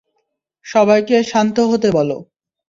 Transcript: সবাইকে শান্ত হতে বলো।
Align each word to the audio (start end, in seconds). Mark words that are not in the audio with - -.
সবাইকে 0.65 1.17
শান্ত 1.23 1.57
হতে 1.71 1.89
বলো। 1.91 2.17